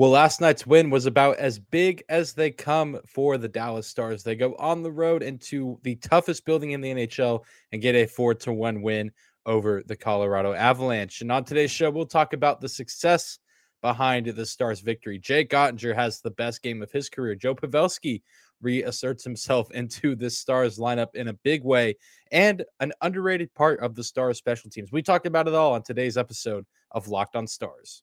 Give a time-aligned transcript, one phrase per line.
[0.00, 4.22] Well, last night's win was about as big as they come for the Dallas Stars.
[4.22, 8.06] They go on the road into the toughest building in the NHL and get a
[8.06, 9.10] 4 to 1 win
[9.44, 11.20] over the Colorado Avalanche.
[11.20, 13.40] And on today's show, we'll talk about the success
[13.82, 15.18] behind the Stars' victory.
[15.18, 17.34] Jake Oettinger has the best game of his career.
[17.34, 18.22] Joe Pavelski
[18.62, 21.94] reasserts himself into this Stars lineup in a big way
[22.32, 24.90] and an underrated part of the Stars special teams.
[24.92, 28.02] We talked about it all on today's episode of Locked on Stars.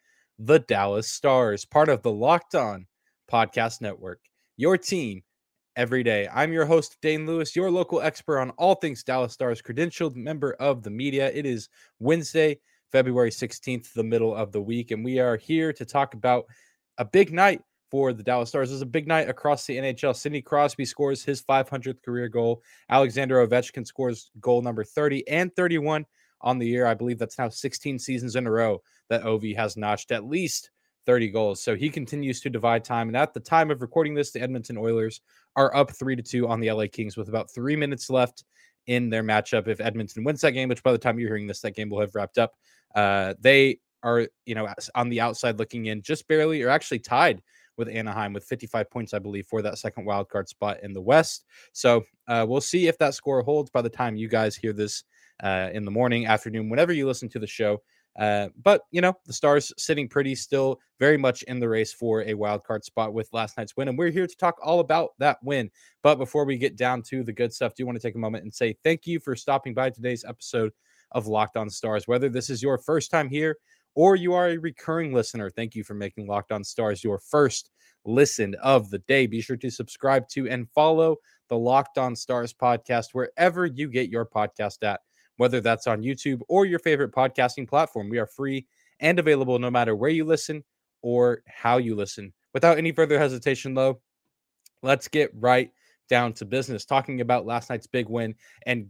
[0.43, 2.87] the Dallas Stars, part of the Locked On
[3.31, 4.19] Podcast Network.
[4.57, 5.21] Your team
[5.75, 6.27] every day.
[6.33, 10.53] I'm your host, Dane Lewis, your local expert on all things Dallas Stars, credentialed member
[10.53, 11.31] of the media.
[11.31, 11.69] It is
[11.99, 12.59] Wednesday,
[12.91, 16.45] February 16th, the middle of the week, and we are here to talk about
[16.97, 18.71] a big night for the Dallas Stars.
[18.71, 20.15] It's a big night across the NHL.
[20.15, 22.63] Sidney Crosby scores his 500th career goal.
[22.89, 26.03] Alexander Ovechkin scores goal number 30 and 31
[26.43, 26.85] on the year.
[26.85, 30.71] I believe that's now 16 seasons in a row that Ovi has notched at least
[31.05, 31.63] 30 goals.
[31.63, 33.07] So he continues to divide time.
[33.07, 35.21] And at the time of recording this, the Edmonton Oilers
[35.55, 38.43] are up three to two on the LA Kings with about three minutes left
[38.87, 39.67] in their matchup.
[39.67, 41.99] If Edmonton wins that game, which by the time you're hearing this, that game will
[41.99, 42.53] have wrapped up.
[42.95, 47.41] Uh, they are, you know, on the outside looking in just barely, or actually tied
[47.77, 51.01] with Anaheim with 55 points, I believe, for that second wild card spot in the
[51.01, 51.45] West.
[51.73, 55.03] So uh, we'll see if that score holds by the time you guys hear this
[55.41, 57.81] uh, in the morning, afternoon, whenever you listen to the show.
[58.19, 62.23] Uh, but you know, the Stars sitting pretty, still very much in the race for
[62.23, 65.11] a wild card spot with last night's win, and we're here to talk all about
[65.19, 65.71] that win.
[66.03, 68.19] But before we get down to the good stuff, do you want to take a
[68.19, 70.73] moment and say thank you for stopping by today's episode
[71.11, 72.07] of Locked On Stars.
[72.07, 73.57] Whether this is your first time here
[73.95, 77.69] or you are a recurring listener, thank you for making Locked On Stars your first
[78.05, 79.27] listen of the day.
[79.27, 81.17] Be sure to subscribe to and follow
[81.49, 85.01] the Locked On Stars podcast wherever you get your podcast at
[85.37, 88.09] whether that's on YouTube or your favorite podcasting platform.
[88.09, 88.67] We are free
[88.99, 90.63] and available no matter where you listen
[91.01, 92.33] or how you listen.
[92.53, 94.01] Without any further hesitation, though,
[94.83, 95.71] let's get right
[96.09, 98.87] down to business, talking about last night's big win and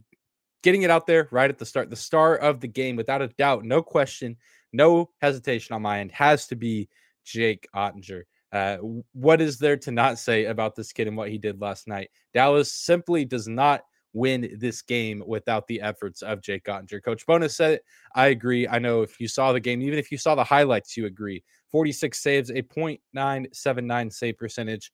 [0.63, 1.89] getting it out there right at the start.
[1.89, 4.37] The star of the game, without a doubt, no question,
[4.73, 6.89] no hesitation on my end, has to be
[7.23, 8.23] Jake Oettinger.
[8.51, 8.77] Uh,
[9.13, 12.09] what is there to not say about this kid and what he did last night?
[12.33, 13.81] Dallas simply does not
[14.13, 17.03] win this game without the efforts of Jake Oettinger.
[17.03, 17.85] Coach Bowness said it.
[18.15, 18.67] I agree.
[18.67, 21.43] I know if you saw the game, even if you saw the highlights, you agree.
[21.71, 24.91] 46 saves, a 0.979 save percentage,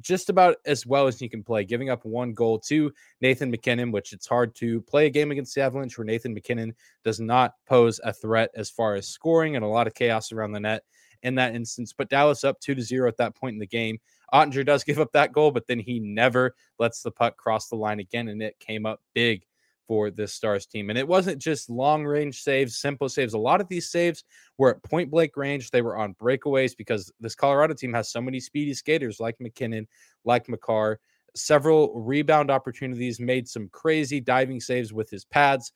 [0.00, 3.90] just about as well as you can play, giving up one goal to Nathan MacKinnon,
[3.90, 7.54] which it's hard to play a game against the Avalanche where Nathan MacKinnon does not
[7.66, 10.82] pose a threat as far as scoring and a lot of chaos around the net
[11.22, 11.92] in that instance.
[11.92, 13.98] But Dallas up two to zero at that point in the game.
[14.32, 17.76] Oettinger does give up that goal, but then he never lets the puck cross the
[17.76, 19.44] line again, and it came up big
[19.90, 20.88] for this Stars team.
[20.88, 23.34] And it wasn't just long range saves, simple saves.
[23.34, 24.22] A lot of these saves
[24.56, 25.72] were at point blank range.
[25.72, 29.88] They were on breakaways because this Colorado team has so many speedy skaters like MacKinnon,
[30.24, 31.00] like Makar.
[31.34, 35.72] Several rebound opportunities, made some crazy diving saves with his pads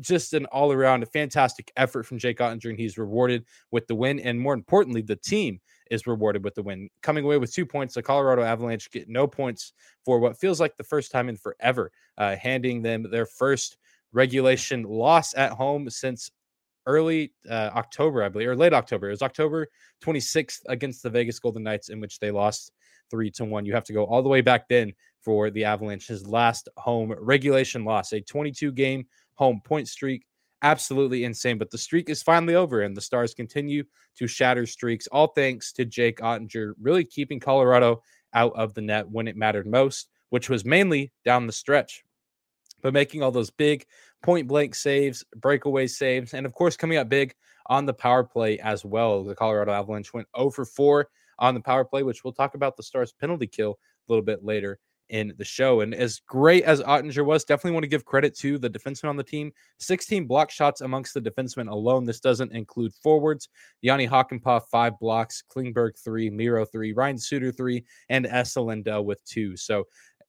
[0.00, 4.20] just an all around fantastic effort from Jake Oettinger, and he's rewarded with the win.
[4.20, 6.88] And more importantly, the team is rewarded with the win.
[7.02, 9.72] Coming away with two points, the Colorado Avalanche get no points
[10.04, 13.76] for what feels like the first time in forever, uh, handing them their first
[14.12, 16.30] regulation loss at home since
[16.86, 19.08] early uh, October, I believe, or late October.
[19.08, 19.68] It was October
[20.02, 22.72] 26th against the Vegas Golden Knights, in which they lost
[23.10, 23.66] three to one.
[23.66, 27.84] You have to go all the way back then for the Avalanche's last home regulation
[27.84, 29.06] loss, a 22 game
[29.40, 30.26] home point streak.
[30.60, 31.56] Absolutely insane.
[31.56, 33.82] But the streak is finally over, and the Stars continue
[34.18, 38.02] to shatter streaks, all thanks to Jake Oettinger really keeping Colorado
[38.34, 42.04] out of the net when it mattered most, which was mainly down the stretch.
[42.82, 43.86] But making all those big
[44.22, 47.34] point blank saves, breakaway saves, and of course, coming up big
[47.66, 49.24] on the power play as well.
[49.24, 51.08] The Colorado Avalanche went 0 for 4
[51.38, 54.44] on the power play, which we'll talk about the Stars penalty kill a little bit
[54.44, 54.78] later
[55.10, 55.82] in the show.
[55.82, 59.16] And as great as Oettinger was, definitely want to give credit to the defensemen on
[59.16, 59.52] the team.
[59.78, 62.04] 16 block shots amongst the defensemen alone.
[62.06, 63.48] This doesn't include forwards.
[63.82, 69.22] Yanni Hakanpää, five blocks, Klingberg, three, Miro, three, Ryan Suter, three, and Esa Lindell with
[69.24, 69.56] two.
[69.56, 69.84] So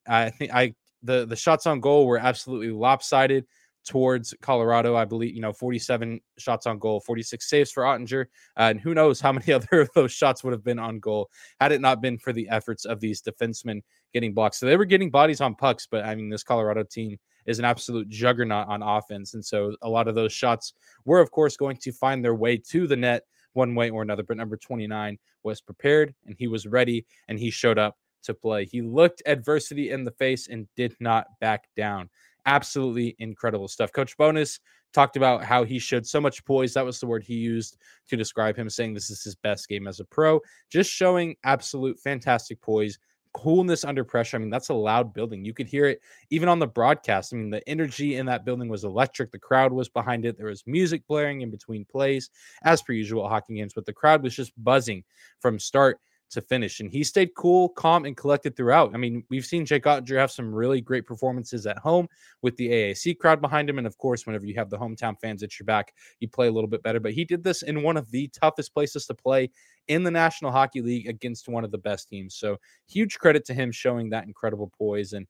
[0.07, 0.73] I think I
[1.03, 3.45] the the shots on goal were absolutely lopsided.
[3.85, 4.95] Towards Colorado.
[4.95, 8.25] I believe, you know, 47 shots on goal, 46 saves for Oettinger.
[8.57, 11.29] Uh, and who knows how many other of those shots would have been on goal
[11.59, 13.81] had it not been for the efforts of these defensemen
[14.13, 14.59] getting blocks.
[14.59, 17.65] So they were getting bodies on pucks, but I mean, this Colorado team is an
[17.65, 19.33] absolute juggernaut on offense.
[19.33, 20.73] And so a lot of those shots
[21.05, 23.23] were, of course, going to find their way to the net
[23.53, 24.23] one way or another.
[24.23, 28.65] But number 29 was prepared and he was ready and he showed up to play.
[28.65, 32.09] He looked adversity in the face and did not back down.
[32.45, 33.91] Absolutely incredible stuff.
[33.93, 34.59] Coach Bowness
[34.93, 36.73] talked about how he showed so much poise.
[36.73, 37.77] That was the word he used
[38.09, 40.39] to describe him, saying this is his best game as a pro.
[40.69, 42.97] Just showing absolute fantastic poise,
[43.33, 44.37] coolness under pressure.
[44.37, 45.45] I mean, that's a loud building.
[45.45, 46.01] You could hear it
[46.31, 47.33] even on the broadcast.
[47.33, 49.31] I mean, the energy in that building was electric.
[49.31, 50.37] The crowd was behind it.
[50.37, 52.29] There was music blaring in between plays,
[52.63, 55.03] as per usual hockey games, but the crowd was just buzzing
[55.39, 55.99] from start
[56.31, 56.79] to finish.
[56.79, 58.93] And he stayed cool, calm, and collected throughout.
[58.93, 62.07] I mean, we've seen Jake Oettinger have some really great performances at home
[62.41, 63.77] with the AAC crowd behind him.
[63.77, 66.51] And of course, whenever you have the hometown fans at your back, you play a
[66.51, 66.99] little bit better.
[66.99, 69.49] But he did this in one of the toughest places to play
[69.87, 72.35] in the National Hockey League against one of the best teams.
[72.35, 72.57] So
[72.87, 75.13] huge credit to him showing that incredible poise.
[75.13, 75.27] And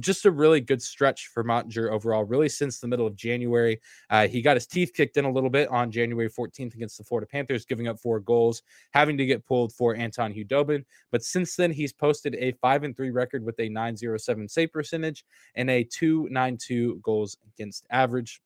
[0.00, 3.80] just a really good stretch for Oettinger overall, really since the middle of January.
[4.10, 7.04] Uh, he got his teeth kicked in a little bit on January 14th against the
[7.04, 8.62] Florida Panthers, giving up four goals,
[8.92, 10.84] having to get pulled for Anton Khudobin.
[11.10, 15.24] But since then, he's posted a 5 and 3 record with a 907 save percentage
[15.54, 18.40] and a 292 goals against average.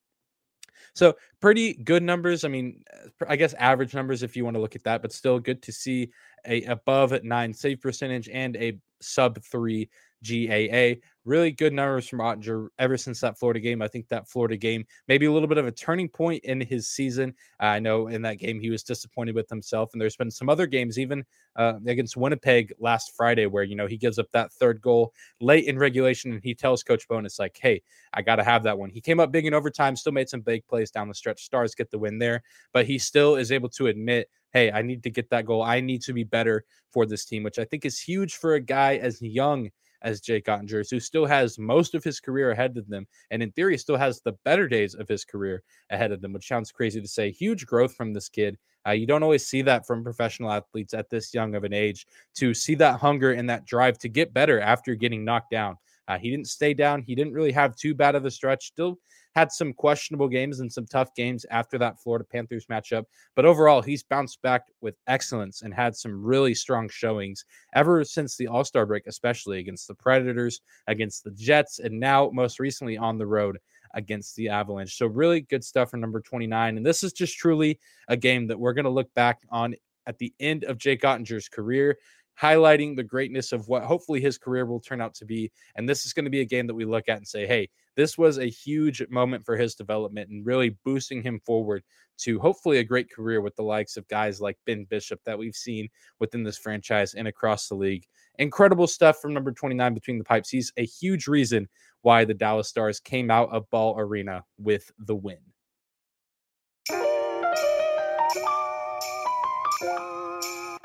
[0.94, 2.44] So pretty good numbers.
[2.44, 2.82] I mean,
[3.28, 5.72] I guess average numbers if you want to look at that, but still good to
[5.72, 6.10] see
[6.46, 9.88] a above nine save percentage and a sub three
[10.22, 10.94] GAA.
[11.24, 13.80] Really good numbers from Oettinger ever since that Florida game.
[13.80, 16.88] I think that Florida game maybe a little bit of a turning point in his
[16.88, 17.32] season.
[17.60, 20.66] I know in that game he was disappointed with himself, and there's been some other
[20.66, 21.24] games, even
[21.54, 25.66] uh, against Winnipeg last Friday, where you know he gives up that third goal late
[25.66, 27.82] in regulation, and he tells Coach Bowness like, "Hey,
[28.12, 30.40] I got to have that one." He came up big in overtime, still made some
[30.40, 31.44] big plays down the stretch.
[31.44, 32.42] Stars get the win there,
[32.72, 35.62] but he still is able to admit hey, I need to get that goal.
[35.62, 38.60] I need to be better for this team, which I think is huge for a
[38.60, 39.70] guy as young
[40.02, 43.52] as Jake Oettinger, who still has most of his career ahead of them, and in
[43.52, 47.00] theory still has the better days of his career ahead of them, which sounds crazy
[47.00, 47.30] to say.
[47.30, 48.58] Huge growth from this kid.
[48.86, 52.06] Uh, you don't always see that from professional athletes at this young of an age
[52.34, 55.76] to see that hunger and that drive to get better after getting knocked down.
[56.08, 57.02] Uh, he didn't stay down.
[57.02, 58.66] He didn't really have too bad of a stretch.
[58.66, 58.98] Still
[59.34, 63.04] had some questionable games and some tough games after that Florida Panthers matchup.
[63.34, 67.44] But overall, he's bounced back with excellence and had some really strong showings
[67.74, 72.30] ever since the All Star break, especially against the Predators, against the Jets, and now
[72.32, 73.58] most recently on the road
[73.94, 74.96] against the Avalanche.
[74.96, 76.76] So, really good stuff for number 29.
[76.76, 77.78] And this is just truly
[78.08, 79.74] a game that we're going to look back on
[80.06, 81.96] at the end of Jake Oettinger's career
[82.40, 85.50] highlighting the greatness of what hopefully his career will turn out to be.
[85.76, 87.68] And this is going to be a game that we look at and say, hey,
[87.96, 91.82] this was a huge moment for his development and really boosting him forward
[92.18, 95.56] to hopefully a great career with the likes of guys like Ben Bishop that we've
[95.56, 95.88] seen
[96.20, 98.06] within this franchise and across the league.
[98.38, 100.48] Incredible stuff from number 29 between the pipes.
[100.48, 101.68] He's a huge reason
[102.02, 105.38] why the Dallas Stars came out of Ball Arena with the win.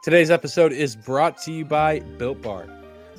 [0.08, 2.66] Today's episode is brought to you by Built Bar.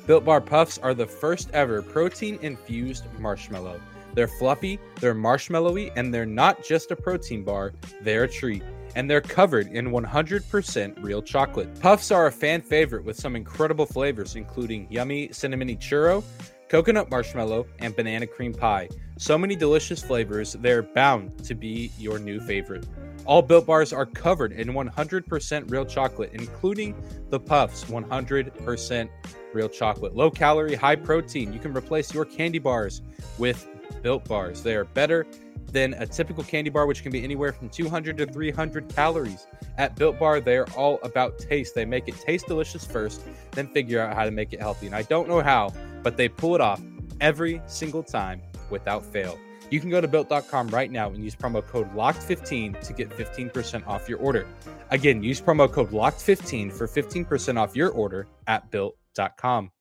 [0.07, 3.79] Built Bar Puffs are the first ever protein infused marshmallow.
[4.15, 8.63] They're fluffy, they're marshmallowy, and they're not just a protein bar, they're a treat.
[8.95, 11.79] And they're covered in 100% real chocolate.
[11.79, 16.23] Puffs are a fan favorite with some incredible flavors, including yummy cinnamony churro,
[16.69, 18.89] coconut marshmallow, and banana cream pie.
[19.19, 22.87] So many delicious flavors, they're bound to be your new favorite.
[23.25, 26.95] All built bars are covered in 100% real chocolate, including
[27.29, 29.09] the puffs 100%
[29.53, 30.15] real chocolate.
[30.15, 31.53] Low calorie, high protein.
[31.53, 33.01] You can replace your candy bars
[33.37, 33.67] with
[34.01, 34.63] built bars.
[34.63, 35.25] They are better
[35.71, 39.47] than a typical candy bar, which can be anywhere from 200 to 300 calories.
[39.77, 41.75] At Built Bar, they are all about taste.
[41.75, 43.21] They make it taste delicious first,
[43.51, 44.87] then figure out how to make it healthy.
[44.87, 45.71] And I don't know how,
[46.03, 46.81] but they pull it off
[47.21, 49.37] every single time without fail.
[49.69, 53.85] You can go to built.com right now and use promo code LOCKED15 to get 15%
[53.87, 54.47] off your order.
[54.89, 59.71] Again, use promo code LOCKED15 for 15% off your order at built.com.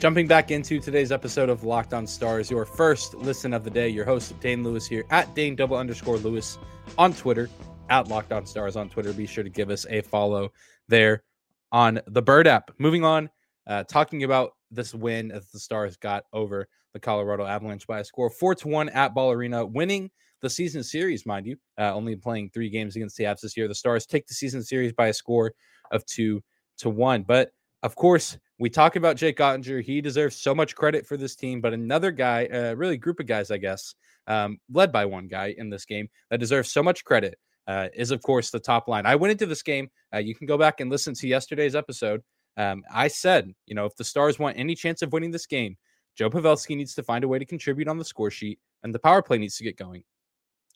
[0.00, 3.86] Jumping back into today's episode of Locked On Stars, your first listen of the day.
[3.86, 6.56] Your host Dane Lewis here at Dane double underscore Lewis
[6.96, 7.50] on Twitter
[7.90, 9.12] at Locked On Stars on Twitter.
[9.12, 10.52] Be sure to give us a follow
[10.88, 11.22] there
[11.70, 12.70] on the Bird app.
[12.78, 13.28] Moving on,
[13.66, 18.04] uh, talking about this win as the Stars got over the Colorado Avalanche by a
[18.04, 20.10] score four to one at Ball Arena, winning
[20.42, 21.56] the season series, mind you.
[21.78, 23.68] Uh, only playing three games against the Avs this year.
[23.68, 25.52] The Stars take the season series by a score
[25.92, 26.42] of two
[26.78, 27.22] to one.
[27.22, 27.50] But
[27.82, 29.82] of course, we talk about Jake Oettinger.
[29.82, 33.26] He deserves so much credit for this team, but another guy, uh, really group of
[33.26, 33.94] guys, I guess,
[34.26, 38.10] um, led by one guy in this game that deserves so much credit uh, is,
[38.10, 39.06] of course, the top line.
[39.06, 39.88] I went into this game.
[40.14, 42.22] Uh, you can go back and listen to yesterday's episode.
[42.56, 45.76] Um, I said, you know, if the Stars want any chance of winning this game,
[46.16, 48.98] Joe Pavelski needs to find a way to contribute on the score sheet, and the
[48.98, 50.04] power play needs to get going.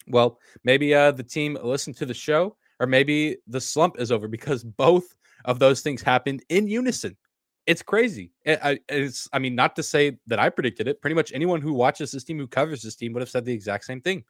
[0.07, 4.29] Well, maybe uh, the team listened to the show, or maybe the slump is over
[4.37, 5.15] because both
[5.45, 7.17] of those things happened in unison.
[7.67, 8.31] It's crazy.
[8.45, 11.01] It, it's, I mean, not to say that I predicted it.
[11.01, 13.55] Pretty much anyone who watches this team, who covers this team, would have said the
[13.55, 14.25] exact same thing.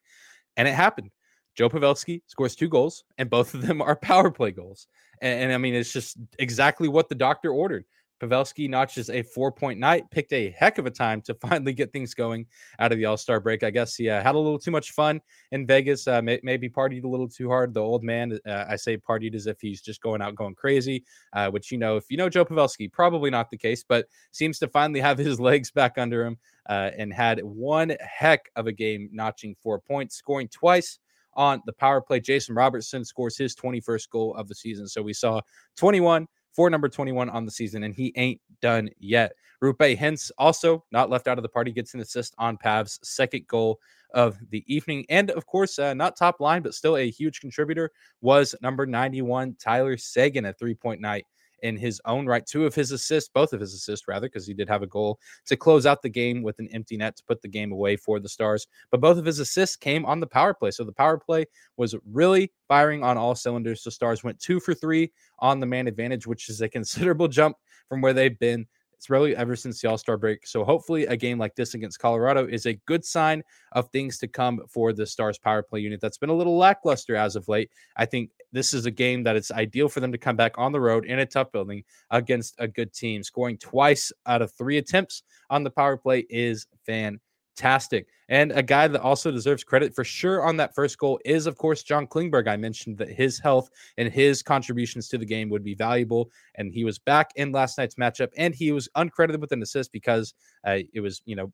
[0.57, 1.11] And it happened.
[1.55, 4.87] Joe Pavelski scores two goals, and both of them are power play goals.
[5.21, 7.85] And, and I mean, it's just exactly what the doctor ordered.
[8.21, 11.93] Pavelski notches a four point night, picked a heck of a time to finally get
[11.93, 12.47] things going
[12.79, 13.63] out of the All Star break.
[13.63, 15.21] I guess he uh, had a little too much fun
[15.53, 17.75] in Vegas, uh, may- maybe partied a little too hard.
[17.75, 21.05] The old man, uh, I say partied as if he's just going out going crazy,
[21.33, 24.59] uh, which, you know, if you know Joe Pavelski, probably not the case, but seems
[24.61, 28.73] to finally have his legs back under him uh, and had one heck of a
[28.73, 30.99] game, notching four points, scoring twice
[31.37, 32.21] on the power play.
[32.21, 34.87] Jason Robertson scores his 21st goal of the season.
[34.87, 35.41] So we saw
[35.77, 39.33] 21 for number 21 on the season, and he ain't done yet.
[39.63, 43.47] Roope Hintz also not left out of the party, gets an assist on Pav's second
[43.49, 43.81] goal
[44.13, 45.05] of the evening.
[45.09, 49.57] And of course, uh, not top line, but still a huge contributor was number 91,
[49.59, 51.27] Tyler Seguin, a three point night
[51.65, 52.45] in his own right.
[52.45, 55.19] Two of his assists, both of his assists, rather, because he did have a goal
[55.47, 58.21] to close out the game with an empty net to put the game away for
[58.21, 58.67] the Stars.
[58.91, 60.71] But both of his assists came on the power play.
[60.71, 61.47] So the power play
[61.79, 63.83] was really firing on all cylinders.
[63.83, 67.57] The Stars went two for three on the man advantage, which is a considerable jump
[67.89, 68.67] from where they've been
[69.05, 70.47] it's really ever since the All Star break.
[70.47, 73.43] So hopefully, a game like this against Colorado is a good sign
[73.73, 77.15] of things to come for the Stars power play unit that's been a little lackluster
[77.15, 77.71] as of late.
[77.97, 80.71] I think this is a game that it's ideal for them to come back on
[80.71, 83.23] the road in a tough building against a good team.
[83.23, 88.07] Scoring twice out of three attempts on the power play is fantastic.
[88.29, 91.59] And a guy that also deserves credit for sure on that first goal is, of
[91.59, 92.47] course, John Klingberg.
[92.47, 93.69] I mentioned that his health
[93.99, 96.31] and his contributions to the game would be valuable.
[96.55, 99.91] And he was back in last night's matchup and he was uncredited with an assist
[99.91, 100.33] because
[100.65, 101.53] uh, it was, you know,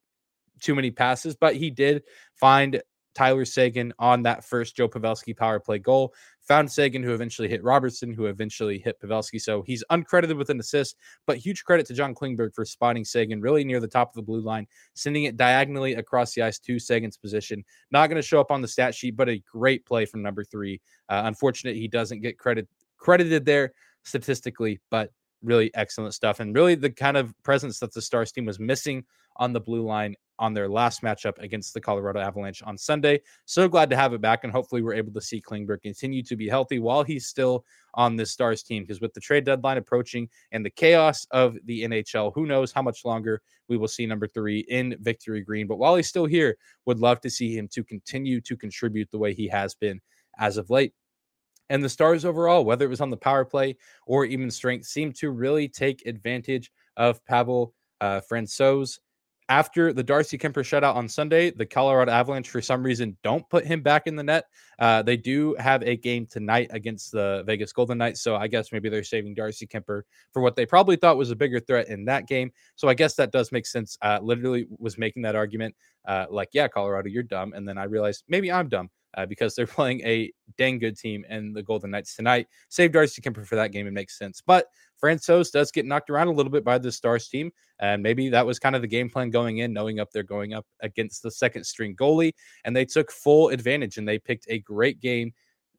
[0.61, 2.03] too many passes, but he did
[2.35, 2.83] find
[3.15, 6.15] Tyler Seguin on that first Joe Pavelski power play goal.
[6.49, 9.41] Found Seguin, who eventually hit Robertson, who eventually hit Pavelski.
[9.41, 13.41] So he's uncredited with an assist, but huge credit to John Klingberg for spotting Seguin
[13.41, 16.79] really near the top of the blue line, sending it diagonally across the ice to
[16.79, 17.65] Seguin's position.
[17.91, 20.45] Not going to show up on the stat sheet, but a great play from number
[20.45, 20.81] three.
[21.09, 23.73] Uh, unfortunate he doesn't get credit credited there
[24.05, 25.11] statistically, but
[25.43, 29.05] really excellent stuff and really the kind of presence that the Stars team was missing
[29.37, 33.21] on the blue line on their last matchup against the Colorado Avalanche on Sunday.
[33.45, 36.35] So glad to have it back, and hopefully we're able to see Klingberg continue to
[36.35, 38.83] be healthy while he's still on this Stars team.
[38.83, 42.81] Because with the trade deadline approaching and the chaos of the NHL, who knows how
[42.81, 45.67] much longer we will see number three in Victory Green.
[45.67, 46.57] But while he's still here,
[46.87, 50.01] would love to see him to continue to contribute the way he has been
[50.39, 50.95] as of late.
[51.71, 55.15] And the Stars overall, whether it was on the power play or even strength, seemed
[55.17, 58.99] to really take advantage of Pavel uh, Francouz
[59.51, 63.67] after the Darcy Kuemper shutout on Sunday, the Colorado Avalanche, for some reason, don't put
[63.67, 64.45] him back in the net.
[64.79, 68.23] Uh, they do have a game tonight against the Vegas Golden Knights.
[68.23, 71.37] So I guess maybe they're saving Darcy Kuemper for what they probably thought was a
[71.37, 72.53] bigger threat in that game.
[72.77, 73.99] So I guess that does make sense.
[74.03, 75.75] Uh, literally was making that argument
[76.07, 77.53] uh, like, yeah, Colorado, you're dumb.
[77.53, 81.25] And then I realized maybe I'm dumb uh, because they're playing a dang good team
[81.29, 82.47] and the Golden Knights tonight.
[82.69, 83.87] Save Darcy Kuemper for that game.
[83.87, 84.43] It makes sense.
[84.45, 84.67] But
[85.03, 87.51] Francouz does get knocked around a little bit by the Stars team.
[87.79, 90.53] And maybe that was kind of the game plan going in, knowing up they're going
[90.53, 92.33] up against the second string goalie.
[92.65, 95.33] And they took full advantage and they picked a great game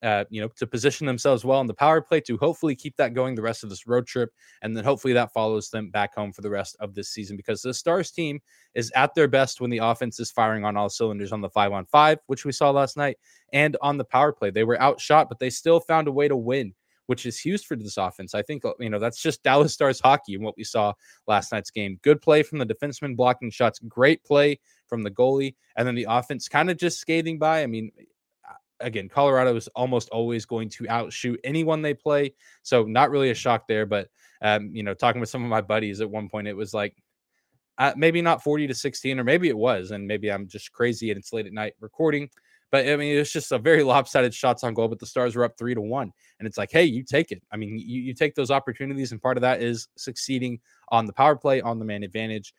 [0.04, 3.14] uh, you know, to position themselves well in the power play to hopefully keep that
[3.14, 4.32] going the rest of this road trip.
[4.62, 7.62] And then hopefully that follows them back home for the rest of this season because
[7.62, 8.40] the Stars team
[8.74, 11.72] is at their best when the offense is firing on all cylinders on the five
[11.72, 13.18] on five, which we saw last night,
[13.54, 14.50] and on the power play.
[14.50, 16.74] They were outshot, but they still found a way to win.
[17.08, 18.34] Which is huge for this offense.
[18.34, 20.94] I think, you know, that's just Dallas Stars hockey and what we saw
[21.28, 22.00] last night's game.
[22.04, 26.06] Good play from the defenseman blocking shots, great play from the goalie, and then the
[26.08, 27.64] offense kind of just skating by.
[27.64, 27.92] I mean,
[28.82, 32.34] again, Colorado is almost always going to outshoot anyone they play.
[32.64, 33.86] So not really a shock there.
[33.86, 34.10] But
[34.42, 36.96] um, you know, talking with some of my buddies at one point, it was like
[37.78, 41.10] uh, maybe not 40 to 16, or maybe it was, and maybe I'm just crazy
[41.10, 42.30] and it's late at night recording.
[42.72, 44.88] But I mean, it's just a very lopsided shots on goal.
[44.88, 47.42] But the Stars were up three to one, and it's like, hey, you take it.
[47.52, 50.60] I mean, you, you take those opportunities, and part of that is succeeding
[50.90, 52.54] on the power play, on the man advantage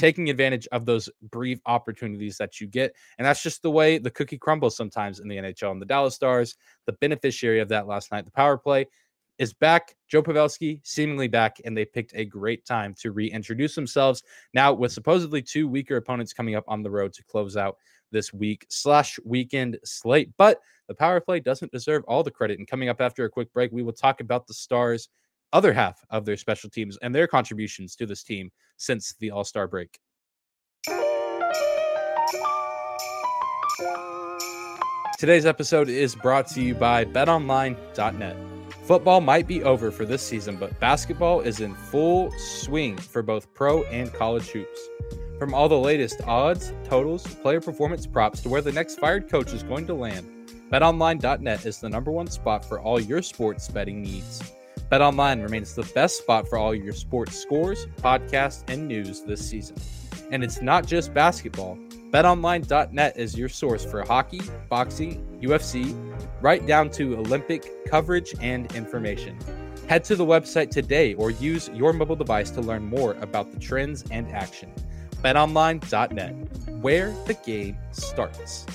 [0.00, 2.94] taking advantage of those brief opportunities that you get.
[3.18, 5.72] And that's just the way the cookie crumbles sometimes in the NHL.
[5.72, 8.86] And the Dallas Stars, the beneficiary of that last night, the power play,
[9.38, 9.94] is back.
[10.08, 14.22] Joe Pavelski seemingly back, and they picked a great time to reintroduce themselves.
[14.54, 17.76] Now, with supposedly two weaker opponents coming up on the road to close out
[18.10, 20.30] this week slash weekend slate.
[20.38, 22.58] But the power play doesn't deserve all the credit.
[22.58, 25.08] And coming up after a quick break, we will talk about the Stars'
[25.52, 29.44] other half of their special teams and their contributions to this team since the All
[29.44, 29.98] Star break.
[35.18, 38.36] Today's episode is brought to you by betonline.net.
[38.84, 43.52] Football might be over for this season, but basketball is in full swing for both
[43.52, 44.80] pro and college hoops.
[45.38, 49.52] From all the latest odds, totals, player performance props to where the next fired coach
[49.52, 50.26] is going to land,
[50.72, 54.42] betonline.net is the number one spot for all your sports betting needs.
[54.90, 59.76] BetOnline remains the best spot for all your sports scores, podcasts, and news this season.
[60.32, 61.78] And it's not just basketball.
[62.10, 65.96] BetOnline.net is your source for hockey, boxing, UFC,
[66.40, 69.38] right down to Olympic coverage and information.
[69.88, 73.60] Head to the website today or use your mobile device to learn more about the
[73.60, 74.72] trends and action.
[75.22, 76.32] BetOnline.net,
[76.80, 78.66] where the game starts.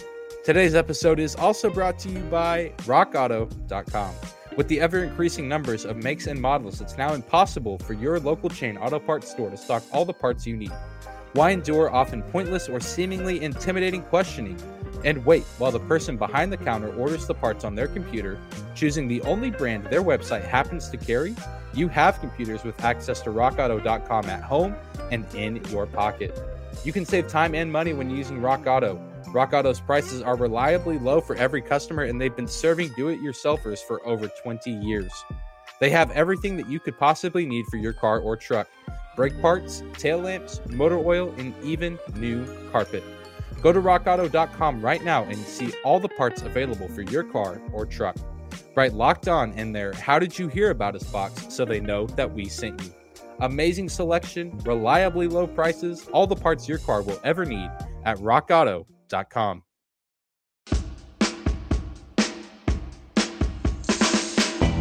[0.45, 4.13] Today's episode is also brought to you by RockAuto.com.
[4.57, 8.49] With the ever increasing numbers of makes and models, it's now impossible for your local
[8.49, 10.71] chain auto parts store to stock all the parts you need.
[11.33, 14.57] Why endure often pointless or seemingly intimidating questioning
[15.03, 18.39] and wait while the person behind the counter orders the parts on their computer,
[18.75, 21.35] choosing the only brand their website happens to carry?
[21.73, 24.75] You have computers with access to rockauto.com at home
[25.11, 26.41] and in your pocket.
[26.85, 29.01] You can save time and money when using Rock Auto.
[29.35, 33.19] Rock Auto's prices are reliably low for every customer, and they've been serving do it
[33.21, 35.11] yourselfers for over 20 years.
[35.81, 38.69] They have everything that you could possibly need for your car or truck
[39.17, 43.03] brake parts, tail lamps, motor oil, and even new carpet.
[43.61, 47.85] Go to rockauto.com right now and see all the parts available for your car or
[47.85, 48.15] truck.
[48.73, 49.91] Write locked on in there.
[49.93, 52.93] How did you hear about us box so they know that we sent you?
[53.39, 57.69] Amazing selection, reliably low prices, all the parts your car will ever need
[58.05, 58.94] at rockauto.com.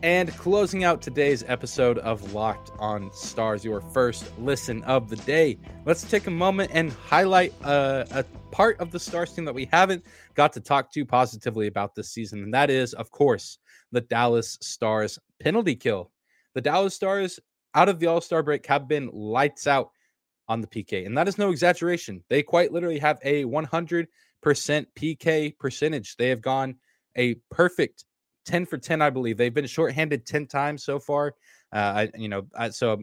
[0.04, 5.58] And closing out today's episode of Locked on Stars, your first listen of the day,
[5.86, 9.66] let's take a moment and highlight a, a part of the Stars team that we
[9.72, 12.42] haven't got to talk to positively about this season.
[12.42, 13.58] And that is, of course,
[13.92, 16.10] the Dallas Stars penalty kill.
[16.54, 17.40] The Dallas Stars,
[17.74, 19.88] out of the All Star break, have been lights out
[20.48, 21.06] on the PK.
[21.06, 22.22] And that is no exaggeration.
[22.28, 24.06] They quite literally have a 100%
[24.44, 26.16] PK percentage.
[26.16, 26.76] They have gone
[27.16, 28.04] a perfect
[28.46, 29.36] 10 for 10, I believe.
[29.36, 31.34] They've been shorthanded 10 times so far.
[31.72, 33.02] Uh, I, you know, I, so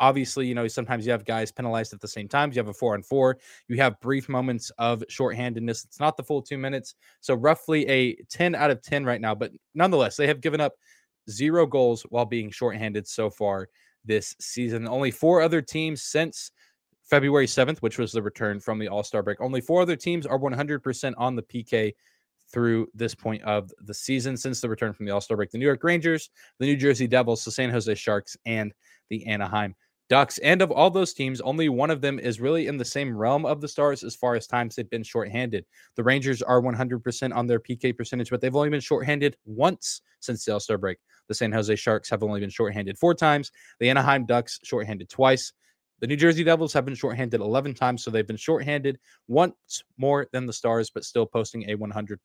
[0.00, 2.50] obviously, you know, sometimes you have guys penalized at the same time.
[2.52, 3.38] You have a four on four.
[3.68, 5.84] You have brief moments of shorthandedness.
[5.84, 6.94] It's not the full two minutes.
[7.20, 9.34] So roughly a 10 out of 10 right now.
[9.34, 10.74] But nonetheless, they have given up
[11.28, 13.68] zero goals while being shorthanded so far
[14.04, 14.88] this season.
[14.88, 16.50] Only four other teams since
[17.04, 19.40] February 7th, which was the return from the All Star break.
[19.40, 21.94] Only four other teams are 100% on the PK
[22.52, 25.50] through this point of the season since the return from the All Star break.
[25.50, 28.72] The New York Rangers, the New Jersey Devils, the San Jose Sharks, and
[29.08, 29.74] the Anaheim
[30.10, 30.38] Ducks.
[30.38, 33.46] And of all those teams, only one of them is really in the same realm
[33.46, 35.64] of the Stars as far as times they've been shorthanded.
[35.94, 40.44] The Rangers are 100% on their PK percentage, but they've only been shorthanded once since
[40.44, 40.98] the All Star break.
[41.28, 43.52] The San Jose Sharks have only been shorthanded four times.
[43.78, 45.52] The Anaheim Ducks shorthanded twice.
[46.00, 50.26] The New Jersey Devils have been shorthanded 11 times, so they've been shorthanded once more
[50.32, 52.16] than the Stars, but still posting a 100%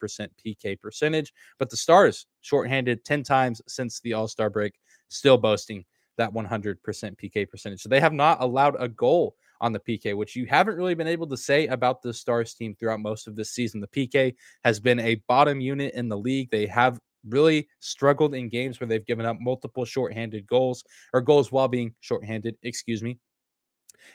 [0.44, 1.32] PK percentage.
[1.60, 4.72] But the Stars shorthanded 10 times since the All Star break,
[5.08, 5.84] still boasting
[6.16, 7.80] that 100% PK percentage.
[7.80, 11.06] So they have not allowed a goal on the PK, which you haven't really been
[11.06, 13.80] able to say about the Stars team throughout most of this season.
[13.80, 16.50] The PK has been a bottom unit in the league.
[16.50, 21.50] They have really struggled in games where they've given up multiple shorthanded goals or goals
[21.50, 23.18] while being shorthanded, excuse me.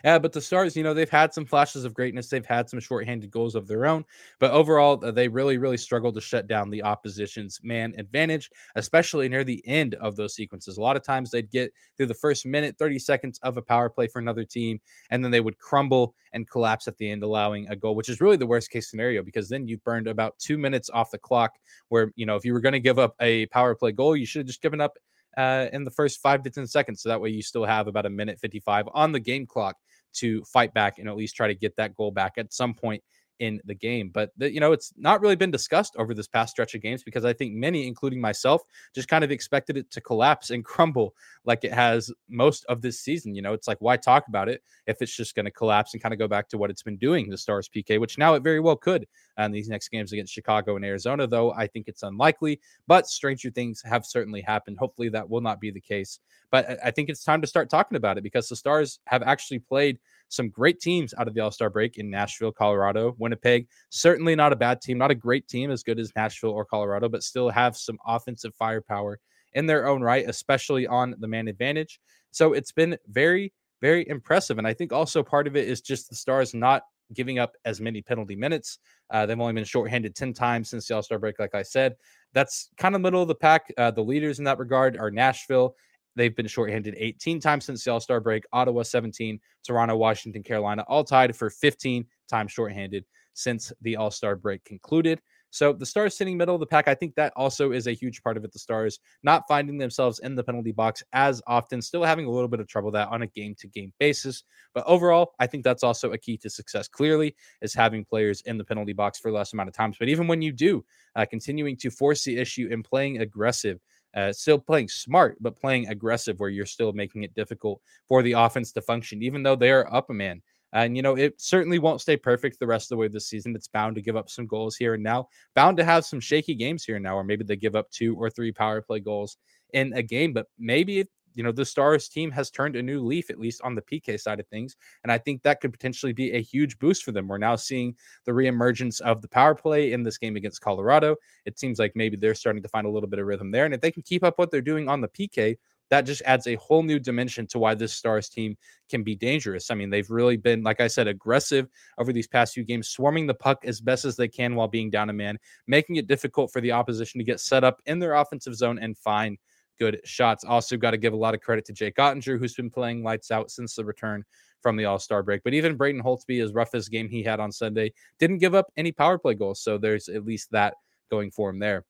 [0.04, 2.30] Yeah, but the Stars, you know, they've had some flashes of greatness.
[2.30, 4.06] They've had some shorthanded goals of their own,
[4.40, 9.30] but overall, uh, they really, really struggled to shut down the opposition's man advantage, especially
[9.30, 10.78] near the end of those sequences.
[10.78, 13.90] A lot of times they'd get through the first minute, 30 seconds of a power
[13.90, 17.68] play for another team, and then they would crumble and collapse at the end, allowing
[17.70, 20.58] a goal, which is really the worst case scenario because then you burned about two
[20.58, 21.56] minutes off the clock.
[21.90, 24.26] Where, you know, if you were going to give up a power play goal, you
[24.26, 24.98] should have just given up
[25.38, 27.02] uh, in the first five to 10 seconds.
[27.02, 29.78] So that way you still have about a minute 55 on the game clock
[30.14, 33.04] to fight back and at least try to get that goal back at some point
[33.42, 34.12] in the game.
[34.14, 37.02] But the, you know, it's not really been discussed over this past stretch of games
[37.04, 38.62] because I think many, including myself,
[38.94, 43.00] just kind of expected it to collapse and crumble like it has most of this
[43.00, 43.34] season.
[43.34, 46.02] You know, it's like why talk about it if it's just going to collapse and
[46.02, 48.44] kind of go back to what it's been doing, the Stars PK, which now it
[48.44, 49.08] very well could
[49.40, 52.60] on these next games against Chicago and Arizona, though I think it's unlikely.
[52.86, 54.78] But stranger things have certainly happened.
[54.78, 56.20] Hopefully that will not be the case.
[56.52, 59.60] But I think it's time to start talking about it because the Stars have actually
[59.60, 59.98] played
[60.32, 63.68] some great teams out of the All Star break in Nashville, Colorado, Winnipeg.
[63.90, 67.10] Certainly not a bad team, not a great team as good as Nashville or Colorado,
[67.10, 69.20] but still have some offensive firepower
[69.54, 72.00] in their own right, especially on the man advantage.
[72.32, 74.58] So it's been very, very impressive.
[74.58, 77.82] And I think also part of it is just the Stars not giving up as
[77.82, 78.80] many penalty minutes.
[79.10, 81.96] Uh, they've only been shorthanded 10 times since the All Star break, like I said.
[82.34, 83.66] That's kind of middle of the pack.
[83.78, 85.76] Uh, the leaders in that regard are Nashville
[86.16, 88.44] They've been shorthanded 18 times since the All Star break.
[88.52, 94.36] Ottawa 17, Toronto, Washington, Carolina, all tied for 15 times shorthanded since the All Star
[94.36, 95.22] break concluded.
[95.52, 98.24] So the Stars sitting middle of the pack, I think that also is a huge
[98.24, 98.54] part of it.
[98.54, 102.48] The Stars not finding themselves in the penalty box as often, still having a little
[102.48, 104.44] bit of trouble that on a game to game basis.
[104.74, 106.88] But overall, I think that's also a key to success.
[106.88, 109.98] Clearly, is having players in the penalty box for less amount of times.
[110.00, 110.86] But even when you do,
[111.18, 113.80] uh, continuing to force the issue and playing aggressive
[114.16, 118.34] uh, still playing smart, but playing aggressive where you're still making it difficult for the
[118.34, 120.42] offense to function, even though they are up a man.
[120.74, 123.28] And, you know, it certainly won't stay perfect the rest of the way of this
[123.28, 123.56] season.
[123.56, 126.56] It's bound to give up some goals here and now, bound to have some shaky
[126.56, 129.38] games here and now, or maybe they give up two or three power play goals
[129.74, 130.32] in a game.
[130.32, 133.76] But maybe you know, the Stars team has turned a new leaf, at least on
[133.76, 134.76] the PK side of things.
[135.04, 137.28] And I think that could potentially be a huge boost for them.
[137.28, 141.16] We're now seeing the reemergence of the power play in this game against Colorado.
[141.46, 143.66] It seems like maybe they're starting to find a little bit of rhythm there.
[143.66, 145.58] And if they can keep up what they're doing on the PK,
[145.92, 148.58] that just adds a whole new dimension to why this Stars team
[148.90, 149.70] can be dangerous.
[149.70, 151.68] I mean, they've really been, like I said, aggressive
[151.98, 154.90] over these past few games, swarming the puck as best as they can while being
[154.90, 158.14] down a man, making it difficult for the opposition to get set up in their
[158.14, 159.38] offensive zone and find
[159.82, 160.44] good shots.
[160.44, 163.32] Also, got to give a lot of credit to Jake Oettinger, who's been playing lights
[163.32, 164.24] out since the return
[164.62, 165.42] from the All Star break.
[165.44, 168.68] But even Braden Holtby, as rough as game he had on Sunday, didn't give up
[168.78, 169.60] any power play goals.
[169.60, 170.76] So there's at least that
[171.10, 171.84] going for him there.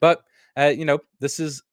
[0.00, 0.22] But
[0.56, 1.64] uh, you know, this is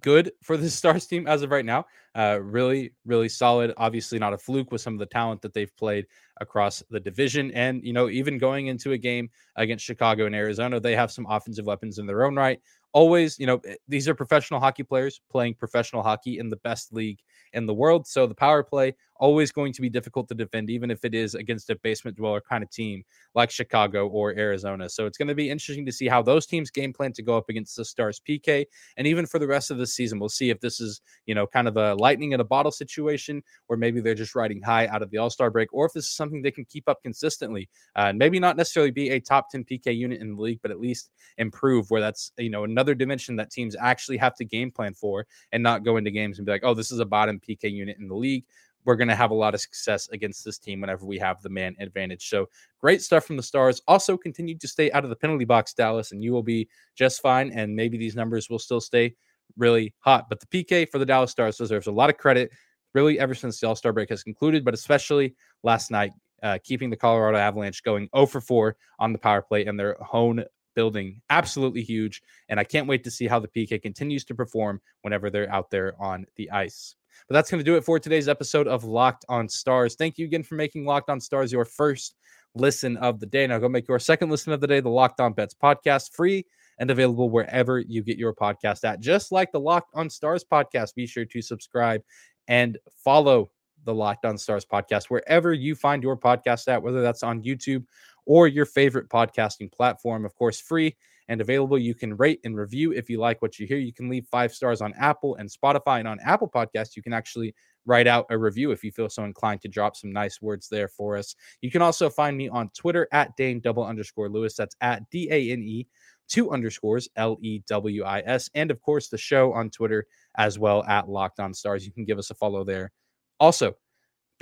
[0.00, 1.86] good for the Stars team as of right now.
[2.14, 3.74] Uh, really, really solid.
[3.78, 6.06] Obviously, not a fluke with some of the talent that they've played
[6.40, 7.50] across the division.
[7.50, 11.26] And, you know, even going into a game against Chicago and Arizona, they have some
[11.28, 12.60] offensive weapons in their own right
[12.92, 16.92] always, you know, eh, these are professional hockey players playing professional hockey in the best
[16.92, 17.18] league
[17.52, 18.06] in the world.
[18.06, 21.36] So the power play always going to be difficult to defend, even if it is
[21.36, 23.04] against a basement dweller kind of team
[23.36, 24.88] like Chicago or Arizona.
[24.88, 27.36] So it's going to be interesting to see how those teams game plan to go
[27.36, 28.66] up against the Stars PK.
[28.96, 31.46] And even for the rest of the season, we'll see if this is, you know,
[31.46, 35.02] kind of a lightning in a bottle situation, or maybe they're just riding high out
[35.02, 37.68] of the All Star break, or if this is something they can keep up consistently.
[37.94, 40.80] Uh, maybe not necessarily be a top 10 PK unit in the league, but at
[40.80, 44.94] least improve where that's, you know, another dimension that teams actually have to game plan
[44.94, 47.70] for and not go into games and be like, oh, this is a bottom PK
[47.70, 48.44] unit in the league
[48.84, 51.48] we're going to have a lot of success against this team whenever we have the
[51.48, 52.28] man advantage.
[52.28, 52.48] So
[52.80, 53.80] great stuff from the Stars.
[53.86, 57.20] Also, continue to stay out of the penalty box, Dallas, and you will be just
[57.20, 57.50] fine.
[57.52, 59.14] And maybe these numbers will still stay
[59.56, 60.28] really hot.
[60.28, 62.50] But the PK for the Dallas Stars deserves a lot of credit,
[62.94, 66.90] really, ever since the All Star break has concluded, but especially last night, uh, keeping
[66.90, 71.20] the Colorado Avalanche going 0 for 4 on the power play in their own building.
[71.30, 72.22] Absolutely huge.
[72.48, 75.70] And I can't wait to see how the PK continues to perform whenever they're out
[75.70, 76.96] there on the ice.
[77.28, 79.94] But that's going to do it for today's episode of Locked on Stars.
[79.94, 82.16] Thank you again for making Locked on Stars your first
[82.54, 83.46] listen of the day.
[83.46, 86.44] Now go make your second listen of the day, the Locked on Bets podcast, free
[86.78, 89.00] and available wherever you get your podcast at.
[89.00, 92.02] Just like the Locked on Stars podcast, be sure to subscribe
[92.48, 93.50] and follow
[93.84, 97.84] the Locked on Stars podcast wherever you find your podcast at, whether that's on YouTube
[98.26, 100.24] or your favorite podcasting platform.
[100.24, 100.96] Of course, free
[101.28, 101.78] and available.
[101.78, 103.78] You can rate and review if you like what you hear.
[103.78, 105.98] You can leave five stars on Apple and Spotify.
[105.98, 107.54] And on Apple Podcasts, you can actually
[107.84, 110.88] write out a review if you feel so inclined to drop some nice words there
[110.88, 111.34] for us.
[111.60, 114.54] You can also find me on Twitter at Dane double underscore Lewis.
[114.54, 115.86] That's at D A N E
[116.28, 118.48] two underscores L E W I S.
[118.54, 120.06] And of course, the show on Twitter
[120.38, 121.84] as well at Locked On Stars.
[121.84, 122.92] You can give us a follow there.
[123.40, 123.74] Also,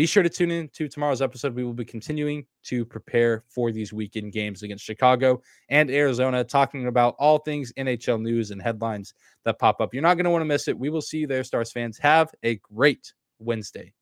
[0.01, 1.55] be sure to tune in to tomorrow's episode.
[1.55, 6.87] We will be continuing to prepare for these weekend games against Chicago and Arizona, talking
[6.87, 9.13] about all things NHL news and headlines
[9.45, 9.93] that pop up.
[9.93, 10.79] You're not going to want to miss it.
[10.79, 11.99] We will see you there, Stars fans.
[11.99, 13.93] Have a great Wednesday.